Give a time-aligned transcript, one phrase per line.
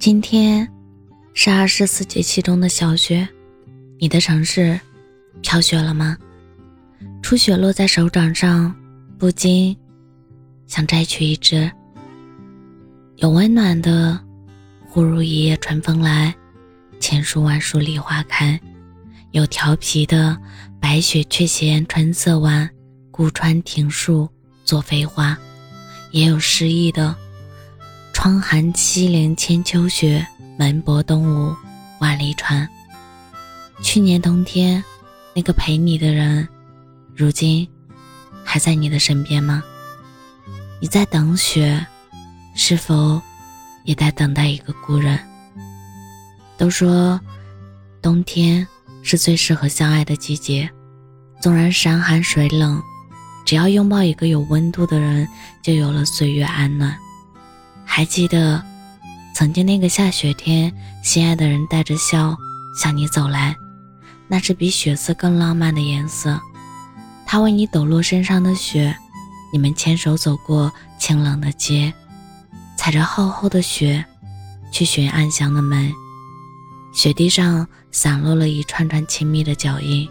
[0.00, 0.66] 今天
[1.34, 3.28] 是二十四节气中的小雪，
[3.98, 4.80] 你的城市
[5.42, 6.16] 飘雪了吗？
[7.20, 8.74] 初雪落在手掌上，
[9.18, 9.76] 不禁
[10.66, 11.70] 想摘取一只。
[13.16, 14.18] 有温暖的，
[14.88, 16.34] 忽如一夜春风来，
[16.98, 18.58] 千树万树梨花开；
[19.32, 20.34] 有调皮的，
[20.80, 22.70] 白雪却嫌春色晚，
[23.10, 24.26] 孤穿庭树
[24.64, 25.36] 作飞花；
[26.10, 27.14] 也有诗意的。
[28.22, 30.26] 窗含西岭千秋雪，
[30.58, 31.56] 门泊东吴
[32.00, 32.68] 万里船。
[33.82, 34.84] 去年冬天，
[35.34, 36.46] 那个陪你的人，
[37.16, 37.66] 如今
[38.44, 39.64] 还在你的身边吗？
[40.82, 41.86] 你在等雪，
[42.54, 43.18] 是否
[43.84, 45.18] 也在等待一个故人？
[46.58, 47.18] 都说
[48.02, 48.68] 冬天
[49.02, 50.68] 是最适合相爱的季节，
[51.40, 52.82] 纵然山寒水冷，
[53.46, 55.26] 只要拥抱一个有温度的人，
[55.62, 56.94] 就有了岁月安暖。
[58.00, 58.64] 还记得，
[59.34, 62.34] 曾经那个下雪天，心爱的人带着笑
[62.74, 63.54] 向你走来，
[64.26, 66.40] 那是比血色更浪漫的颜色。
[67.26, 68.96] 他为你抖落身上的雪，
[69.52, 71.92] 你们牵手走过清冷的街，
[72.74, 74.02] 踩着厚厚的雪，
[74.72, 75.92] 去寻暗香的门。
[76.94, 80.08] 雪地上散落了一串串亲密的脚印，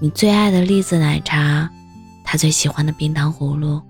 [0.00, 1.68] 你最爱的栗子奶茶，
[2.24, 3.82] 他最喜欢的冰糖葫芦，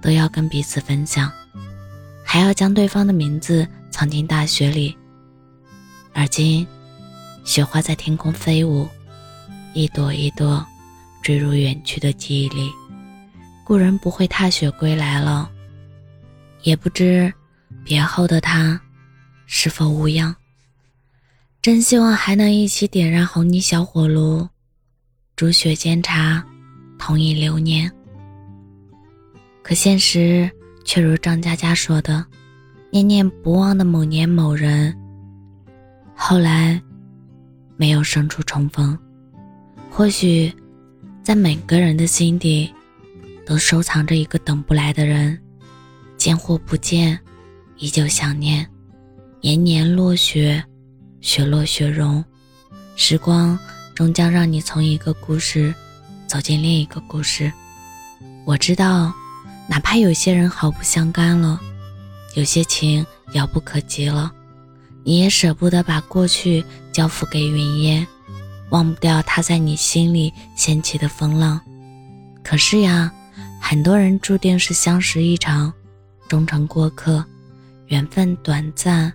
[0.00, 1.30] 都要跟彼此分享。
[2.32, 4.96] 还要将对方的名字藏进大雪里。
[6.14, 6.66] 而今，
[7.44, 8.88] 雪花在天空飞舞，
[9.74, 10.66] 一朵一朵
[11.22, 12.70] 坠入远去的记忆里。
[13.62, 15.50] 故人不会踏雪归来了，
[16.62, 17.30] 也不知
[17.84, 18.80] 别后的他
[19.44, 20.34] 是否无恙。
[21.60, 24.48] 真希望还能一起点燃红泥小火炉，
[25.36, 26.42] 煮雪煎茶，
[26.98, 27.92] 同饮流年。
[29.62, 30.50] 可现实。
[30.84, 32.24] 却如张嘉佳说的
[32.90, 34.94] ：“念念不忘的某年某人，
[36.14, 36.80] 后来
[37.76, 38.98] 没有生出重逢。
[39.90, 40.52] 或许，
[41.22, 42.72] 在每个人的心底，
[43.46, 45.38] 都收藏着一个等不来的人。
[46.16, 47.18] 见或不见，
[47.78, 48.66] 依旧想念。
[49.40, 50.62] 年年落雪，
[51.20, 52.24] 雪落雪融，
[52.96, 53.58] 时光
[53.94, 55.74] 终将让你从一个故事
[56.26, 57.52] 走进另一个故事。
[58.44, 59.12] 我知道。”
[59.72, 61.58] 哪怕有些人毫不相干了，
[62.34, 64.30] 有些情遥不可及了，
[65.02, 66.62] 你也舍不得把过去
[66.92, 68.06] 交付给云烟，
[68.68, 71.58] 忘不掉他在你心里掀起的风浪。
[72.44, 73.10] 可是呀，
[73.62, 75.72] 很多人注定是相识一场，
[76.28, 77.24] 终成过客，
[77.86, 79.10] 缘分短暂，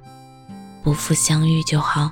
[0.81, 2.11] 不负相遇就好。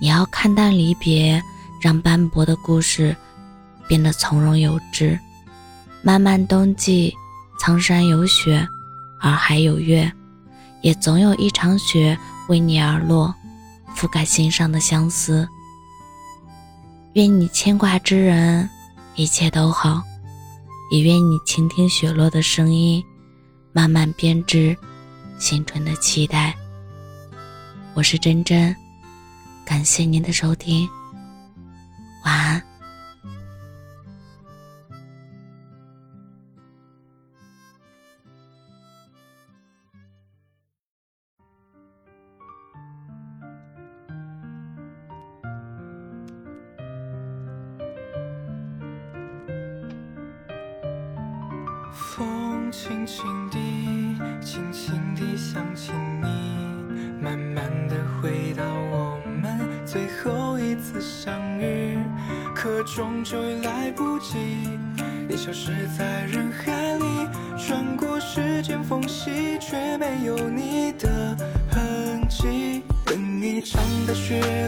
[0.00, 1.38] 你要看淡离别，
[1.82, 3.14] 让斑驳的故事
[3.86, 5.20] 变得从容有致。
[6.00, 7.14] 漫漫冬季。
[7.64, 8.68] 苍山有雪，
[9.20, 10.12] 洱海有月，
[10.80, 12.18] 也总有一场雪
[12.48, 13.32] 为你而落，
[13.94, 15.48] 覆盖心上的相思。
[17.12, 18.68] 愿你牵挂之人
[19.14, 20.02] 一切都好，
[20.90, 23.00] 也愿你倾听雪落的声音，
[23.72, 24.76] 慢慢编织
[25.38, 26.52] 新春的期待。
[27.94, 28.74] 我是真真，
[29.64, 30.88] 感谢您的收听，
[32.24, 32.71] 晚安。
[51.92, 53.58] 风轻轻地，
[54.40, 55.92] 轻轻地想起
[56.22, 56.26] 你，
[57.20, 61.98] 慢慢地回到我们最后一次相遇，
[62.54, 64.38] 可终究来不及，
[65.28, 71.36] 你消失在人海里，穿过时间缝隙，却没有你的
[71.70, 72.82] 痕迹。
[73.04, 74.61] 等一场大雪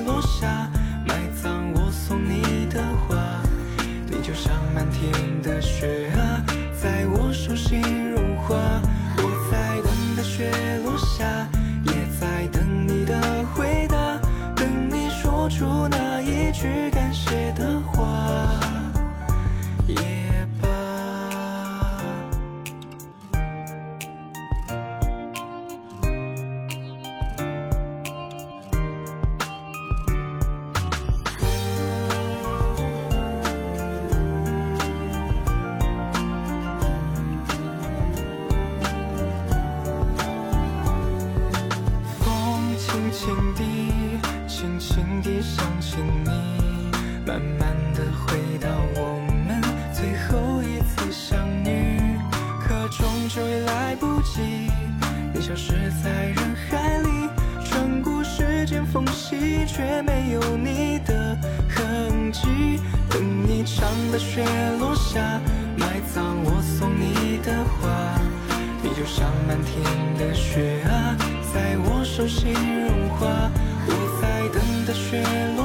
[7.83, 8.04] 我
[43.15, 43.63] 轻地，
[44.49, 46.31] 轻轻地想起你，
[47.25, 49.63] 慢慢地回到我们
[49.93, 52.19] 最后一次相遇，
[52.61, 54.41] 可终究也来不及，
[55.33, 55.73] 你消失
[56.03, 57.31] 在人海里，
[57.65, 61.39] 穿过时间缝隙，却没有你的
[61.69, 62.81] 痕迹。
[63.09, 64.45] 等一场的雪
[64.81, 65.41] 落下，
[65.79, 68.21] 埋葬我送你的花。
[68.83, 69.81] 你就像满天
[70.19, 71.17] 的雪啊，
[71.55, 73.49] 在我手心融化。
[73.87, 75.23] 我在等的雪
[75.57, 75.64] 落